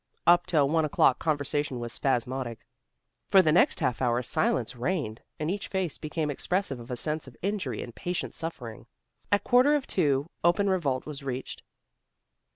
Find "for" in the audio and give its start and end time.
3.29-3.43